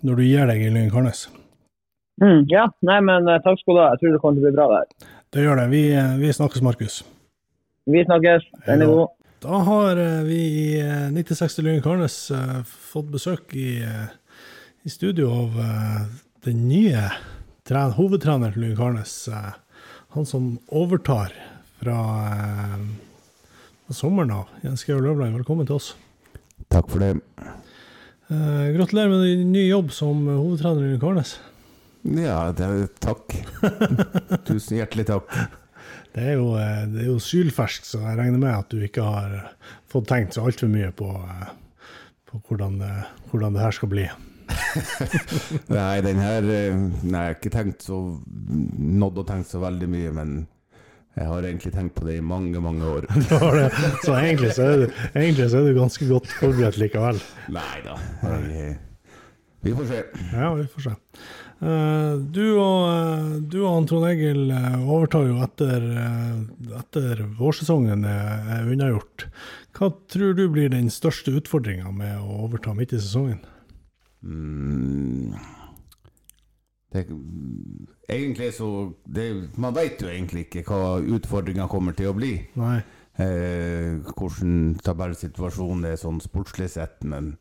når 0.02 0.20
du 0.20 0.26
gir 0.26 0.50
deg 0.50 0.66
i 0.66 0.70
Lynkarnes. 0.74 1.26
Mm, 2.22 2.44
ja, 2.52 2.68
nei, 2.86 3.00
men 3.04 3.26
takk 3.44 3.58
skal 3.62 3.76
du 3.76 3.82
ha. 3.82 3.88
Jeg 3.94 4.02
tror 4.02 4.14
det 4.14 4.22
kommer 4.22 4.38
til 4.38 4.44
å 4.44 4.50
bli 4.50 4.56
bra 4.58 4.68
der. 4.76 5.10
Det 5.32 5.46
gjør 5.46 5.62
det. 5.62 5.66
Vi, 5.72 5.82
vi 6.20 6.36
snakkes, 6.36 6.62
Markus. 6.64 7.00
Vi 7.90 8.04
snakkes. 8.04 8.46
Den 8.68 8.84
er 8.84 8.92
god. 8.92 9.10
Da 9.42 9.58
har 9.66 9.96
eh, 9.96 10.22
vi 10.22 10.38
i 10.38 10.82
9060 11.10 11.58
eh, 11.58 11.64
Lyngen 11.64 11.82
Karnes 11.82 12.16
eh, 12.30 12.58
fått 12.62 13.08
besøk 13.10 13.54
i, 13.58 13.82
i 13.82 14.90
studio 14.90 15.32
av 15.34 15.56
den 16.46 16.60
nye 16.68 17.08
hovedtreneren 17.96 18.54
til 18.54 18.62
Lyngen 18.62 18.78
Karnes. 18.78 19.16
Han 20.14 20.28
som 20.28 20.52
overtar 20.70 21.34
fra 21.80 21.98
sommeren 23.90 24.30
av. 24.36 24.54
Jens 24.62 24.86
Georg 24.86 25.08
Løvland, 25.08 25.34
velkommen 25.40 25.66
til 25.66 25.80
oss. 25.80 25.92
Takk 26.72 26.88
for 26.88 27.04
det. 27.04 27.14
gratulerer 28.32 29.10
med 29.12 29.26
din 29.28 29.50
nye 29.52 29.68
jobb 29.68 29.92
som 29.92 30.24
hovedtrener 30.26 30.94
i 30.94 31.00
Karnes. 31.00 31.36
Ja, 32.02 32.50
det 32.56 32.66
er, 32.66 32.86
takk. 33.02 33.34
Tusen 34.48 34.80
hjertelig 34.80 35.06
takk. 35.12 35.28
Det 36.12 36.24
er, 36.26 36.34
jo, 36.36 36.50
eh, 36.60 36.82
det 36.92 37.04
er 37.04 37.08
jo 37.08 37.20
sylferskt, 37.22 37.86
så 37.88 38.02
jeg 38.02 38.18
regner 38.18 38.40
med 38.42 38.52
at 38.52 38.72
du 38.72 38.82
ikke 38.84 39.04
har 39.06 39.36
fått 39.88 40.10
tenkt 40.10 40.36
så 40.36 40.44
altfor 40.44 40.68
mye 40.68 40.90
på, 40.96 41.08
eh, 41.08 41.52
på 42.28 42.40
hvordan, 42.48 42.76
hvordan, 43.30 43.56
det 43.56 43.62
her 43.62 43.76
skal 43.76 43.92
bli. 43.92 44.04
nei, 45.72 46.02
den 46.04 46.20
her 46.20 46.44
eh, 46.44 46.74
Nei, 46.76 47.22
jeg 47.22 47.30
har 47.30 47.38
ikke 47.38 47.54
tenkt 47.54 47.86
så 47.86 48.00
nådd 48.26 49.22
å 49.22 49.26
tenke 49.28 49.48
så 49.48 49.62
veldig 49.62 49.88
mye, 49.94 50.12
men 50.18 50.34
jeg 51.12 51.28
har 51.28 51.44
egentlig 51.44 51.74
tenkt 51.74 51.94
på 51.98 52.06
det 52.08 52.16
i 52.16 52.24
mange, 52.24 52.60
mange 52.64 52.88
år. 52.88 53.06
så 54.06 54.16
egentlig 54.16 54.54
så, 54.56 54.64
er 54.64 54.84
du, 54.84 54.86
egentlig 55.12 55.50
så 55.52 55.60
er 55.60 55.68
du 55.68 55.80
ganske 55.80 56.08
godt 56.08 56.32
forberedt 56.38 56.80
likevel? 56.80 57.20
Nei 57.52 57.78
da. 57.84 57.98
Vi 59.62 59.74
får 59.76 59.90
se. 59.90 60.02
Ja, 60.32 60.54
vi 60.56 60.64
får 60.72 60.88
se. 60.88 60.94
Eh, 61.62 62.14
du 62.34 62.46
og, 62.58 62.88
eh, 62.90 63.34
du 63.46 63.60
og 63.62 63.84
Trond 63.86 64.08
Egil 64.08 64.48
eh, 64.50 64.80
overtar 64.82 65.28
jo 65.28 65.36
etter, 65.44 65.84
etter 66.80 67.22
vårsesongen 67.38 68.02
er 68.08 68.66
unnagjort. 68.66 69.28
Hva 69.78 69.92
tror 70.10 70.34
du 70.38 70.48
blir 70.50 70.72
den 70.72 70.90
største 70.90 71.36
utfordringa 71.38 71.92
med 71.94 72.18
å 72.18 72.42
overta 72.48 72.74
midt 72.74 72.96
i 72.96 73.02
sesongen? 73.02 73.44
Mm. 74.26 75.36
Det, 76.92 77.06
egentlig 78.08 78.50
så 78.52 78.92
det, 79.04 79.30
Man 79.56 79.72
vet 79.74 80.02
jo 80.02 80.10
egentlig 80.10 80.46
ikke 80.46 80.64
hva 80.68 80.98
utfordringa 81.00 81.64
kommer 81.72 81.96
til 81.96 82.10
å 82.10 82.16
bli. 82.16 82.34
Eh, 83.20 83.96
hvordan 84.12 84.76
tabellsituasjonen 84.84 85.88
er 85.88 85.96
sånn 86.00 86.20
sportslig 86.24 86.68
sett, 86.72 87.00
men 87.08 87.34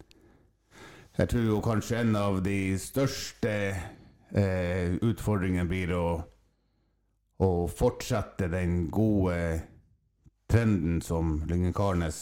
jeg 1.18 1.30
tror 1.32 1.44
jo 1.44 1.60
kanskje 1.64 2.00
en 2.02 2.16
av 2.16 2.40
de 2.44 2.58
største 2.80 3.52
eh, 4.32 4.96
utfordringene 5.04 5.68
blir 5.68 5.92
å, 5.96 6.06
å, 7.44 7.50
fortsette 7.68 8.48
den 8.52 8.86
gode 8.92 9.36
trenden 10.52 11.02
som 11.04 11.42
Lyngen 11.48 11.76
Karnes 11.76 12.22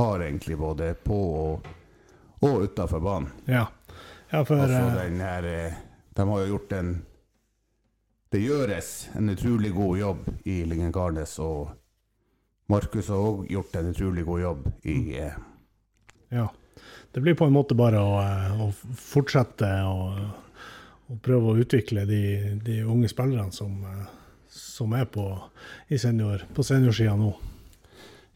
har, 0.00 0.20
egentlig, 0.24 0.58
både 0.60 0.92
på 1.04 1.20
og, 1.40 1.70
og 2.44 2.66
utafor 2.68 3.04
banen. 3.04 3.32
Ja. 3.48 3.66
ja 4.32 4.44
for 4.44 4.60
altså, 4.60 4.84
eh, 4.84 5.00
den 5.00 5.24
her, 5.24 5.48
eh, 5.48 5.80
De 6.14 6.26
har 6.28 6.40
jo 6.40 6.54
gjort 6.54 6.72
en 6.72 6.90
Det 8.30 8.38
gjøres 8.38 9.08
en 9.18 9.28
utrolig 9.28 9.72
god 9.74 9.98
jobb 9.98 10.28
i 10.46 10.60
Lingen 10.64 10.92
Karnes, 10.94 11.38
og 11.42 11.72
Markus 12.70 13.08
har 13.10 13.18
òg 13.18 13.48
gjort 13.50 13.74
en 13.76 13.88
utrolig 13.90 14.24
god 14.24 14.40
jobb 14.40 14.68
i 14.86 14.98
eh, 15.18 15.38
Ja. 16.30 16.48
Det 17.12 17.20
blir 17.20 17.34
på 17.34 17.44
en 17.44 17.52
måte 17.52 17.74
bare 17.74 17.98
å, 17.98 18.20
å 18.62 18.68
fortsette 18.94 19.66
å 19.82 19.96
å, 21.10 21.18
prøve 21.22 21.52
å 21.52 21.58
utvikle 21.60 22.06
de, 22.08 22.22
de 22.64 22.80
unge 22.86 23.10
spillerne 23.10 23.52
som, 23.54 23.74
eh, 23.84 24.06
som 24.50 24.94
er 24.96 25.08
på, 25.10 25.26
senior, 25.90 26.46
på 26.54 26.66
seniorsida 26.66 27.16
nå. 27.18 27.32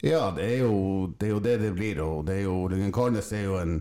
Ja, 0.04 0.28
det 0.36 0.44
er, 0.44 0.66
jo, 0.66 1.12
det 1.16 1.28
er 1.28 1.32
jo 1.32 1.42
det 1.44 1.56
det 1.62 1.72
blir. 1.76 2.02
Og 2.04 2.26
det 2.28 2.40
er 2.40 2.44
jo, 2.48 2.58
Lyngen 2.68 2.92
Karnes 2.92 3.30
er 3.32 3.46
jo 3.46 3.56
en 3.60 3.78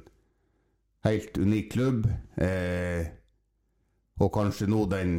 helt 1.04 1.38
unik 1.38 1.72
klubb. 1.74 2.08
Eh, 2.40 3.10
og 4.22 4.32
kanskje 4.34 4.68
nå 4.70 4.84
den 4.92 5.16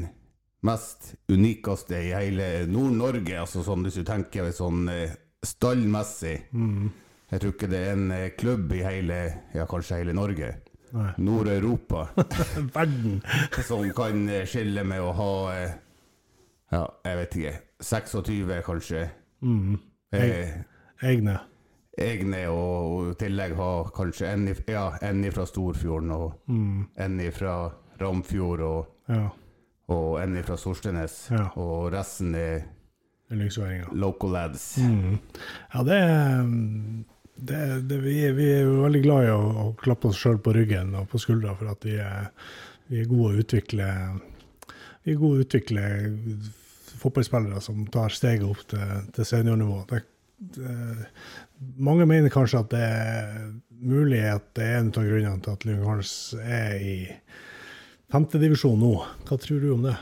mest 0.65 1.15
unikeste 1.29 1.99
i 2.07 2.13
hele 2.15 2.67
Nord-Norge. 2.71 3.39
Altså 3.41 3.65
sånn, 3.67 3.85
hvis 3.85 3.99
du 4.01 4.05
tenker 4.09 4.53
sånn 4.55 4.89
eh, 4.89 5.17
stallmessig. 5.45 6.37
Mm. 6.53 6.91
Jeg 7.33 7.41
tror 7.43 7.55
ikke 7.57 7.71
det 7.73 7.81
er 7.81 7.93
en 7.97 8.11
eh, 8.15 8.29
klubb 8.39 8.73
i 8.73 8.85
hele, 8.85 9.19
ja 9.55 9.67
kanskje 9.69 10.03
hele 10.03 10.15
Norge. 10.17 10.53
Nord-Europa. 11.19 12.07
Verden. 12.77 13.19
som 13.69 13.83
kan 13.97 14.29
eh, 14.31 14.47
skille 14.47 14.85
med 14.87 15.03
å 15.03 15.11
ha 15.19 15.33
ja, 16.75 16.85
jeg 17.05 17.19
vet 17.19 17.37
ikke 17.39 17.57
26, 17.85 18.55
kanskje. 18.67 19.03
Mm. 19.45 19.75
Eh, 20.15 20.55
Egne. 21.05 21.35
egne, 21.99 22.41
og 22.51 23.11
i 23.13 23.17
tillegg 23.21 23.53
ha 23.59 23.71
kanskje 23.95 24.31
en, 24.33 24.49
ja, 24.71 24.87
en 25.03 25.21
fra 25.35 25.45
Storfjorden 25.47 26.11
og 26.15 26.41
Mm. 26.49 26.87
en 26.97 27.21
fra 27.33 27.57
Ramfjord 28.01 28.61
og, 28.67 28.87
Ja. 29.09 29.29
og 29.95 30.21
en 30.23 30.43
fra 30.43 30.57
Sorstenes. 30.57 31.29
Ja. 31.31 31.49
Og 31.61 31.93
resten 31.93 32.35
er 32.35 32.65
local 33.93 34.31
lads. 34.31 34.77
Mm. 34.79 35.19
Ja, 35.75 35.83
det 35.83 35.99
er 35.99 36.47
det, 37.37 37.89
det, 37.89 37.99
vi, 37.99 38.15
vi 38.33 38.45
er 38.53 38.63
jo 38.63 38.83
veldig 38.85 39.01
glad 39.03 39.27
i 39.27 39.33
å, 39.35 39.41
å 39.65 39.65
klappe 39.81 40.11
oss 40.11 40.21
sjøl 40.21 40.39
på 40.43 40.55
ryggen 40.55 40.95
og 40.95 41.09
på 41.11 41.19
skuldra 41.19 41.57
for 41.59 41.73
at 41.73 41.83
vi 41.87 41.97
er, 41.99 42.29
vi 42.91 43.01
er 43.03 43.11
gode 43.11 43.33
å 43.33 43.43
utvikle 43.43 43.89
Vi 45.05 45.13
er 45.13 45.19
gode 45.21 45.41
å 45.41 45.45
utvikle 45.45 45.83
fotballspillere 47.03 47.61
som 47.61 47.83
tar 47.93 48.15
steget 48.15 48.47
opp 48.47 48.63
til, 48.71 49.09
til 49.13 49.27
seniornivå. 49.29 49.83
Det, 49.91 49.99
det, 50.55 50.77
mange 51.77 52.07
mener 52.09 52.33
kanskje 52.33 52.63
at 52.63 52.71
det 52.73 52.85
er 52.87 53.51
mulig 53.85 54.23
at 54.31 54.47
det 54.57 54.65
er 54.65 54.79
en 54.79 54.93
av 54.95 55.11
grunnene 55.11 55.43
til 55.45 55.59
at 55.59 55.67
Lyngen 55.69 56.05
er 56.41 56.79
i 56.81 56.97
femtedivisjon 58.15 58.79
nå. 58.79 58.95
Hva 59.27 59.39
tror 59.43 59.63
du 59.63 59.71
om 59.75 59.87
det? 59.89 59.95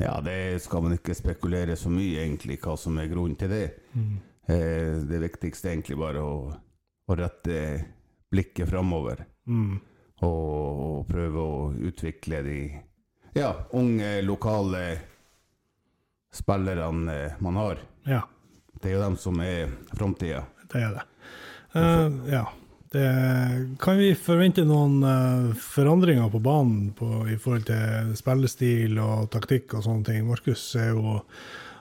Ja, 0.00 0.20
det 0.20 0.60
skal 0.62 0.84
man 0.84 0.94
ikke 0.98 1.16
spekulere 1.16 1.76
så 1.78 1.90
mye 1.92 2.20
egentlig 2.22 2.60
hva 2.62 2.76
som 2.78 2.98
er 3.00 3.08
grunnen 3.10 3.38
til 3.40 3.50
det. 3.50 3.64
Eh, 4.50 5.00
det 5.08 5.22
viktigste 5.24 5.70
er 5.70 5.78
egentlig 5.78 5.96
bare 6.00 6.22
å, 6.22 6.34
å 7.08 7.16
rette 7.18 7.56
blikket 8.30 8.68
framover. 8.70 9.24
Mm. 9.48 9.80
Og, 10.26 10.84
og 10.84 11.08
prøve 11.08 11.40
å 11.42 11.60
utvikle 11.88 12.42
de 12.44 12.58
ja, 13.32 13.54
unge, 13.78 14.18
lokale 14.26 14.84
spillerne 16.34 17.16
eh, 17.16 17.40
man 17.40 17.58
har. 17.62 17.80
Ja. 18.04 18.26
Det 18.76 18.90
er 18.90 18.98
jo 18.98 19.04
dem 19.06 19.16
som 19.20 19.40
er 19.44 19.72
framtida. 19.94 20.44
Det 20.70 20.84
er 20.84 20.98
det. 21.00 21.06
Uh, 21.70 22.28
ja. 22.30 22.44
Det, 22.90 23.76
kan 23.78 23.98
vi 24.00 24.08
forvente 24.18 24.64
noen 24.66 25.02
eh, 25.06 25.50
forandringer 25.54 26.30
på 26.32 26.40
banen 26.42 26.88
på, 26.98 27.06
i 27.30 27.36
forhold 27.38 27.68
til 27.68 28.14
spillestil 28.18 28.98
og 28.98 29.28
taktikk 29.30 29.76
og 29.78 29.84
sånne 29.86 30.08
ting? 30.08 30.24
Markus 30.26 30.64
jo, 30.74 31.20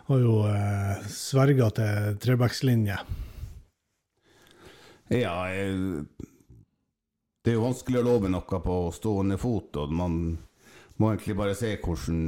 har 0.10 0.22
jo 0.22 0.36
uh, 0.46 1.02
sverga 1.10 1.72
til 1.80 2.20
trebackslinje. 2.22 3.00
Ja, 5.10 5.34
eh, 5.50 6.06
det 7.42 7.56
er 7.56 7.58
jo 7.58 7.66
vanskelig 7.66 8.04
å 8.04 8.06
love 8.06 8.30
noe 8.30 8.62
på 8.62 8.78
stående 8.94 9.40
fot, 9.42 9.82
og 9.82 9.90
man 9.90 10.20
må 11.02 11.10
egentlig 11.10 11.38
bare 11.40 11.58
se 11.58 11.72
hvordan 11.82 12.22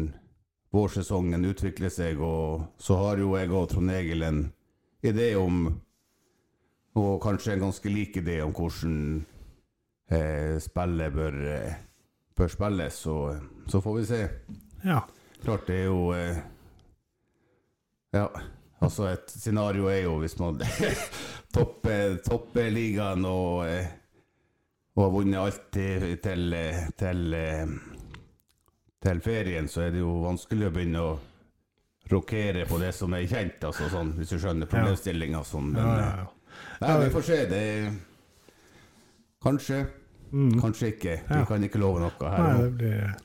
vårsesongen 0.74 1.46
utvikler 1.46 1.94
seg. 1.94 2.22
Og 2.26 2.66
så 2.82 2.98
har 2.98 3.22
jo 3.22 3.36
jeg 3.38 3.52
og 3.54 3.70
Trond 3.70 3.94
Egil 3.94 4.26
en 4.26 4.42
idé 5.06 5.36
om, 5.38 5.68
og 7.00 7.22
kanskje 7.24 7.54
en 7.56 7.66
ganske 7.68 7.90
lik 7.92 8.18
idé 8.20 8.42
om 8.44 8.52
hvordan 8.56 8.96
eh, 10.12 10.58
spillet 10.60 11.14
bør, 11.16 11.38
eh, 11.54 11.76
bør 12.38 12.52
spilles. 12.52 12.98
Så, 13.06 13.16
så 13.72 13.82
får 13.82 13.98
vi 13.98 14.06
se. 14.10 14.22
Ja. 14.84 15.00
Klart 15.44 15.68
det 15.70 15.80
er 15.84 15.88
jo 15.88 16.12
eh, 16.14 16.42
Ja, 18.12 18.26
altså 18.84 19.08
et 19.08 19.32
scenario 19.32 19.88
er 19.88 20.02
jo 20.04 20.18
hvis 20.20 20.36
man 20.42 20.60
topper 21.56 22.18
topper 22.26 22.68
ligaen 22.74 23.24
og, 23.26 23.64
eh, 23.70 23.88
og 24.98 25.06
har 25.06 25.14
vunnet 25.16 25.40
alt 25.40 25.62
til, 25.72 26.18
til, 26.20 26.56
til, 27.00 27.36
til 29.02 29.22
ferien, 29.24 29.70
så 29.72 29.86
er 29.88 29.96
det 29.96 30.04
jo 30.04 30.18
vanskelig 30.26 30.68
å 30.68 30.74
begynne 30.76 31.06
å 31.08 31.14
rokere 32.12 32.66
på 32.68 32.78
det 32.82 32.92
som 32.96 33.14
er 33.16 33.24
kjent, 33.30 33.64
altså 33.64 33.88
sånn, 33.92 34.12
hvis 34.18 34.34
du 34.34 34.40
skjønner 34.42 34.68
problemstillinga. 34.70 35.44
Sånn, 35.48 35.72
men 35.72 35.82
Ja, 35.82 35.94
eh, 35.96 36.04
ja, 36.04 36.26
ja. 36.26 36.30
Nei, 36.82 36.96
vi 37.06 37.10
får 37.14 37.22
se. 37.28 37.40
Det 37.52 37.64
Kanskje. 39.42 39.80
Kanskje 40.32 40.88
ikke. 40.94 41.16
Du 41.28 41.34
Ja. 41.40 41.46
kan 41.46 41.64
ikke 41.64 41.80
love 41.82 42.00
noe 42.00 42.30
her. 42.32 42.44
Nei, 42.44 42.62
det 42.62 42.72
blir, 42.78 43.16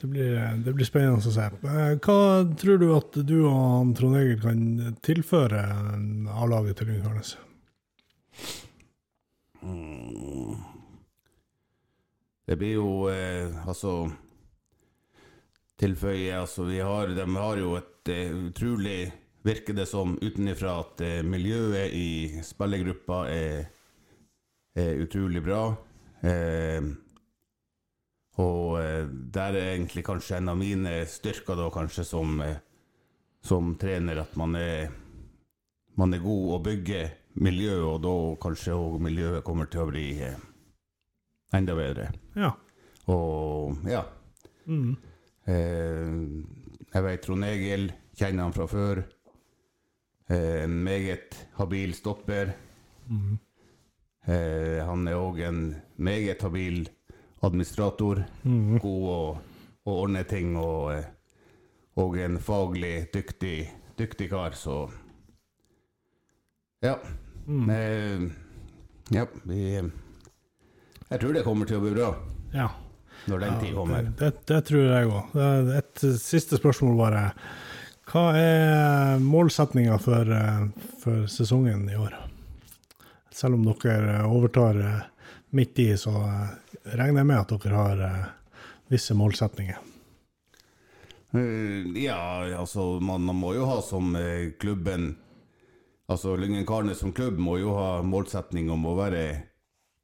det, 0.00 0.08
blir, 0.10 0.36
det 0.64 0.74
blir 0.74 0.86
spennende 0.88 1.18
å 1.20 1.32
se. 1.34 1.48
Eh, 1.50 1.96
Hva 1.98 2.18
tror 2.56 2.78
du 2.80 2.86
at 2.96 3.18
du 3.26 3.34
og 3.50 3.90
Trond 3.98 4.16
Egil 4.16 4.40
kan 4.40 4.94
tilføre 5.04 5.64
A-laget 6.40 6.76
til 6.78 6.86
Lyngen 6.88 7.04
Karnes? 7.04 7.34
Mm. 9.64 10.56
Det 12.46 12.56
blir 12.60 12.74
jo 12.76 12.88
eh, 13.08 13.48
altså 13.66 14.10
Tilføye 15.80 16.34
altså 16.38 16.66
vi 16.68 16.78
har, 16.84 17.08
De 17.16 17.24
har 17.36 17.56
jo 17.62 17.76
et 17.78 18.10
eh, 18.12 18.34
utrolig 18.50 18.98
Virker 19.44 19.76
det 19.76 19.86
som 19.86 20.16
utenifra 20.22 20.78
at 20.80 21.00
eh, 21.04 21.22
miljøet 21.26 21.92
i 21.92 22.42
spillergruppa 22.44 23.24
er, 23.28 23.66
er 24.72 25.02
utrolig 25.04 25.42
bra. 25.44 25.66
Eh, 26.24 26.86
og 28.40 28.78
eh, 28.80 29.04
der 29.36 29.58
er 29.58 29.74
egentlig 29.74 30.06
kanskje 30.06 30.38
en 30.40 30.48
av 30.54 30.56
mine 30.58 30.96
styrker 31.10 31.60
da 31.60 31.68
kanskje 31.74 32.06
som, 32.08 32.40
eh, 32.40 32.56
som 33.44 33.74
trener, 33.80 34.22
at 34.24 34.32
man 34.40 34.56
er, 34.56 34.88
man 36.00 36.16
er 36.16 36.24
god 36.24 36.56
å 36.56 36.62
bygge 36.64 37.04
miljø, 37.44 37.76
og 37.92 38.00
da 38.06 38.16
kanskje 38.42 38.74
òg 38.78 38.96
miljøet 39.04 39.44
kommer 39.44 39.68
til 39.68 39.84
å 39.84 39.90
bli 39.90 40.08
enda 41.54 41.76
bedre. 41.76 42.08
Ja. 42.34 42.54
Og 43.12 43.84
ja. 43.88 44.02
Mm. 44.66 44.94
Eh, 45.44 46.16
jeg 46.94 47.06
vet 47.06 47.22
Trond 47.26 47.46
Egil, 47.46 47.90
kjenner 48.16 48.46
han 48.46 48.56
fra 48.56 48.66
før. 48.70 49.02
Eh, 50.30 50.62
en 50.64 50.82
meget 50.84 51.36
habil 51.58 51.94
stopper. 51.94 52.54
Eh, 54.26 54.80
han 54.86 55.08
er 55.08 55.18
òg 55.20 55.40
en 55.44 55.58
meget 55.96 56.42
habil 56.42 56.86
administrator. 57.44 58.22
God 58.80 59.08
å, 59.12 59.18
å 59.84 59.96
ordne 60.04 60.24
ting 60.24 60.54
og, 60.56 60.94
eh, 60.94 61.04
og 62.00 62.16
en 62.18 62.38
faglig 62.40 63.10
dyktig, 63.12 63.68
dyktig 64.00 64.30
kar, 64.32 64.56
så 64.56 64.86
Ja. 66.84 66.98
Eh, 67.48 68.24
ja, 69.12 69.26
vi 69.44 69.60
Jeg 71.10 71.20
tror 71.20 71.32
det 71.34 71.44
kommer 71.44 71.66
til 71.68 71.76
å 71.76 71.82
bli 71.84 71.92
bra 71.92 72.14
ja. 72.54 72.70
når 73.28 73.38
den 73.40 73.60
tid 73.60 73.74
kommer. 73.76 74.02
Det, 74.02 74.16
det, 74.18 74.32
det 74.48 74.64
tror 74.64 74.88
jeg 74.88 75.12
òg. 75.12 75.36
Et 75.76 76.04
siste 76.20 76.56
spørsmål 76.56 76.96
bare. 76.96 77.24
Hva 78.04 78.24
er 78.36 79.18
målsetninga 79.18 79.96
for, 79.98 80.30
eh, 80.32 80.66
for 81.00 81.26
sesongen 81.26 81.88
i 81.88 81.96
år? 81.96 82.14
Selv 83.32 83.54
om 83.54 83.64
dere 83.64 84.26
overtar 84.28 84.80
eh, 84.80 85.00
midt 85.50 85.78
i, 85.78 85.96
så 85.96 86.12
eh, 86.12 86.52
regner 86.98 87.22
jeg 87.22 87.30
med 87.30 87.40
at 87.40 87.54
dere 87.64 87.80
har 87.80 88.04
visse 88.92 89.16
målsetninger. 89.16 89.90
Ja, 91.98 92.46
altså 92.60 93.00
man, 93.02 93.24
må 93.34 93.56
jo 93.56 93.64
ha 93.66 93.80
som 93.82 94.12
klubben 94.62 95.16
Altså 96.06 96.36
Lyngen-Karne 96.36 96.92
som 96.94 97.14
klubb 97.16 97.40
må 97.40 97.56
jo 97.58 97.72
ha 97.74 98.02
målsetning 98.04 98.68
om 98.70 98.84
å 98.86 98.92
være 98.98 99.22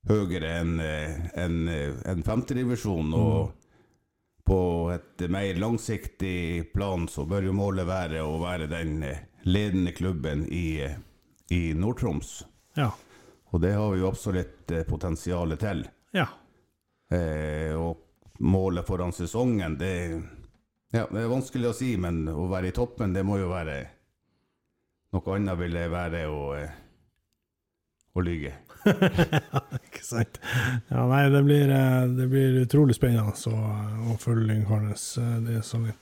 høyere 0.09 0.55
enn 0.63 0.81
en, 0.81 1.59
en 1.69 2.23
femtedivisjon. 2.25 3.13
Og 3.15 3.53
på 4.51 4.91
et 4.91 5.31
mer 5.31 5.55
langsiktig 5.55 6.73
plan 6.73 7.05
så 7.09 7.23
bør 7.25 7.45
jo 7.47 7.53
målet 7.55 7.87
være 7.87 8.23
å 8.27 8.33
være 8.43 8.67
den 8.67 8.97
eh, 9.07 9.21
ledende 9.47 9.93
klubben 9.95 10.43
i, 10.51 10.81
eh, 10.83 10.97
i 11.55 11.61
Nord-Troms. 11.79 12.33
Ja. 12.75 12.89
Og 13.55 13.63
det 13.63 13.77
har 13.79 13.93
vi 13.93 14.01
jo 14.01 14.09
absolutt 14.09 14.67
potensial 14.67 14.89
potensialet 14.91 15.63
til. 15.63 15.85
Ja. 16.19 16.27
Eh, 17.15 17.79
og 17.79 18.43
målet 18.43 18.91
foran 18.91 19.15
sesongen, 19.15 19.79
det, 19.79 19.95
ja, 20.99 21.07
det 21.07 21.23
er 21.23 21.31
vanskelig 21.31 21.71
å 21.71 21.77
si, 21.85 21.93
men 22.03 22.25
å 22.35 22.51
være 22.51 22.73
i 22.73 22.75
toppen, 22.75 23.15
det 23.15 23.23
må 23.23 23.39
jo 23.39 23.53
være 23.55 23.79
Noe 25.15 25.35
annet 25.35 25.59
vil 25.59 25.79
det 25.79 25.89
være 25.95 26.27
å, 26.31 26.43
eh, 26.59 26.75
å 28.15 28.23
lyge. 28.23 28.57
Ikke 29.87 30.03
sant? 30.05 30.39
Ja, 30.91 31.05
nei, 31.11 31.25
det 31.33 31.43
blir, 31.47 31.73
eh, 31.75 32.05
det 32.17 32.29
blir 32.31 32.61
utrolig 32.65 32.97
spennende 32.97 33.35
å, 33.51 33.73
å 34.13 34.17
følge 34.21 34.49
Lyngkarnes 34.51 35.07
eh, 35.21 35.35
denne 35.45 35.63
sesongen. 35.65 35.99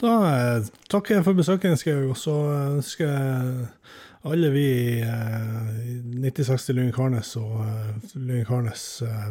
Da 0.00 0.14
eh, 0.30 0.70
takker 0.92 1.18
jeg 1.18 1.26
for 1.26 1.38
besøket, 1.38 1.80
Skau, 1.80 2.10
og 2.12 2.18
så 2.18 2.36
ønsker 2.76 3.06
jeg 3.06 3.68
alle 4.30 4.50
vi 4.52 4.64
i 5.00 5.04
9060 6.20 6.76
Lyng 6.76 6.90
Karnes 6.92 7.30
og 7.40 7.62
Lyngarnes 8.20 8.82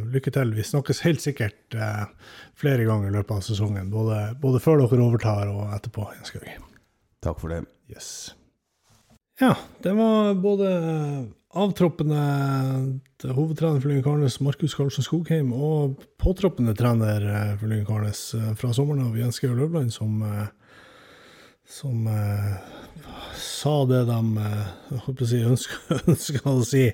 lykke 0.09 0.33
til. 0.33 0.55
Vi 0.57 0.65
snakkes 0.65 1.03
helt 1.05 1.21
sikkert 1.21 1.77
flere 2.57 2.87
ganger 2.89 3.11
i 3.11 3.13
løpet 3.13 3.35
av 3.35 3.45
sesongen. 3.45 3.91
Både, 3.93 4.31
både 4.41 4.63
før 4.63 4.81
dere 4.81 5.05
overtar 5.05 5.53
og 5.53 5.75
etterpå. 5.77 6.09
Jens 6.17 6.33
Takk 7.21 7.37
for 7.37 7.53
det. 7.53 7.61
Yes. 7.91 8.31
Ja, 9.39 9.53
det 9.85 9.93
var 9.93 10.33
både 10.41 10.73
avtroppende 11.49 12.21
hovedtrener 13.33 13.81
for 13.81 13.89
Lyngen 13.89 14.03
Karnes, 14.03 14.39
Markus 14.39 14.75
Karlsen 14.77 15.05
Skogheim, 15.05 15.53
og 15.53 16.03
påtroppende 16.21 16.75
trener 16.77 17.25
for 17.57 17.69
Lyngen 17.69 17.87
Karnes 17.87 18.21
fra 18.59 18.73
sommeren 18.75 19.07
av, 19.07 19.17
Jens 19.17 19.41
Georg 19.41 19.57
Løvland, 19.63 19.93
som, 19.93 20.19
som 21.65 22.05
sa 23.39 23.73
det 23.89 24.03
de 24.09 24.19
si, 25.25 25.39
ønska, 25.51 26.51
å 26.51 26.61
si. 26.65 26.85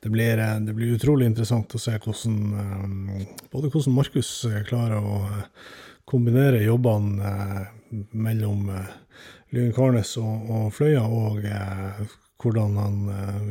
Det 0.00 0.12
blir, 0.12 0.42
det 0.66 0.74
blir, 0.76 0.98
utrolig 0.98 1.30
interessant 1.30 1.72
å 1.74 1.80
se 1.80 1.96
hvordan, 1.96 3.16
både 3.52 3.72
hvordan 3.72 3.96
Markus 3.96 4.34
klarer 4.68 5.00
å 5.00 5.22
kombinere 6.04 6.60
jobbene 6.66 7.32
mellom 8.12 8.68
Lyngen 9.54 9.96
og, 9.96 10.52
og 10.52 10.68
Fløya, 10.76 11.06
og 11.08 11.40
hvordan 12.44 12.76
han, 12.78 12.98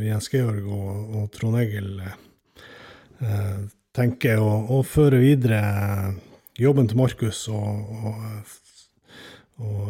Jens 0.03 0.29
Georg 0.31 0.67
og, 0.69 1.15
og 1.17 1.31
Trond 1.33 1.59
Egil 1.59 1.97
eh, 2.03 3.57
tenker 3.93 4.41
å, 4.41 4.51
å, 4.77 4.83
føre 4.85 5.21
videre 5.21 5.63
jobben 6.59 6.87
til 6.89 6.99
Markus, 7.01 7.47
og, 7.49 8.05
og, 9.57 9.81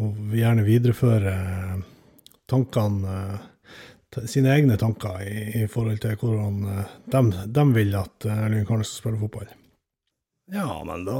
og, 0.00 0.18
gjerne 0.32 0.66
videreføre 0.66 1.36
tankene 2.48 3.14
sine 4.28 4.54
egne 4.56 4.78
tanker 4.80 5.20
i, 5.22 5.62
i, 5.62 5.64
forhold 5.70 6.00
til 6.02 6.16
hvordan 6.18 6.62
de, 7.12 7.24
de 7.52 7.66
vil 7.76 7.96
at 8.00 8.28
Erling 8.32 8.66
Karnes 8.68 8.88
skal 8.94 9.04
spille 9.04 9.20
fotball. 9.20 9.52
Ja, 10.48 10.80
men 10.80 11.02
da 11.04 11.12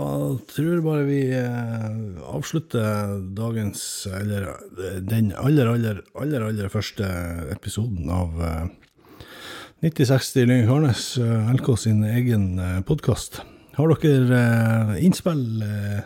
tror 0.49 0.71
jeg 0.73 0.81
bare 0.87 1.03
vi 1.05 1.19
eh, 1.37 1.89
avslutter 2.33 3.19
dagens, 3.37 4.07
eller 4.09 4.57
den 5.05 5.37
aller, 5.37 5.69
aller, 5.69 6.01
aller, 6.17 6.41
aller 6.47 6.71
første 6.73 7.05
episoden 7.53 8.09
av 8.09 8.41
eh, 8.41 8.73
9060 9.85 10.49
Lyng 10.49 10.65
Karnes, 10.71 11.21
eh, 11.21 11.53
LK 11.59 11.69
sin 11.77 12.01
egen 12.09 12.57
eh, 12.57 12.81
podkast. 12.89 13.45
Har 13.77 13.93
dere 14.01 14.33
eh, 14.39 14.97
innspill 15.05 15.61
eh, 15.67 16.01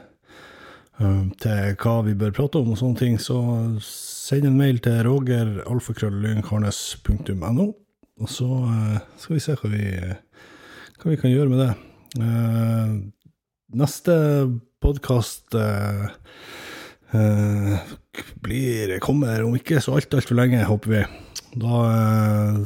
eh, 0.98 1.22
til 1.46 1.78
hva 1.78 2.02
vi 2.08 2.18
bør 2.18 2.34
prate 2.40 2.58
om 2.58 2.74
og 2.74 2.78
sånne 2.82 2.98
ting, 3.04 3.14
så 3.22 3.38
send 3.86 4.50
en 4.50 4.58
mail 4.58 4.82
til 4.82 4.98
rogeralfakrølllyngkarnes.no, 5.06 7.70
og 8.18 8.28
så 8.34 8.50
skal 9.14 9.38
vi 9.38 9.46
se 9.46 9.54
hva 9.62 9.70
vi, 9.78 9.86
hva 10.98 11.06
vi 11.14 11.22
kan 11.22 11.30
gjøre 11.30 11.54
med 11.54 11.62
det. 11.68 11.72
Uh, 12.18 13.08
neste 13.72 14.14
podkast 14.84 15.54
uh, 15.56 16.10
uh, 17.14 17.76
blir 18.44 18.98
kommer 19.00 19.44
om 19.46 19.56
ikke 19.56 19.80
så 19.80 19.96
alt 19.96 20.12
altfor 20.12 20.36
lenge, 20.36 20.60
håper 20.68 20.92
vi. 20.92 21.02
Da 21.62 21.80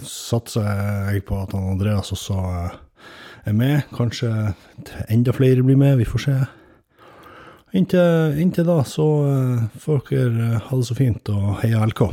satser 0.06 0.66
jeg 1.12 1.24
på 1.26 1.38
at 1.38 1.54
han 1.54 1.72
Andreas 1.76 2.10
også 2.14 2.40
er 3.46 3.54
med. 3.54 3.86
Kanskje 3.94 4.32
enda 5.10 5.34
flere 5.34 5.62
blir 5.66 5.78
med, 5.78 5.98
vi 5.98 6.06
får 6.06 6.26
se. 6.26 6.36
Inntil, 7.76 8.38
inntil 8.40 8.66
da 8.66 8.80
så 8.86 9.06
får 9.82 10.06
dere 10.10 10.62
ha 10.68 10.78
det 10.78 10.86
så 10.86 10.98
fint, 10.98 11.34
og 11.34 11.58
heia 11.62 11.82
LK. 11.86 12.06